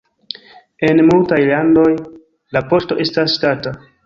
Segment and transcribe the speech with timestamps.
[0.87, 1.87] En multaj landoj
[2.59, 3.77] la poŝto estas ŝtata.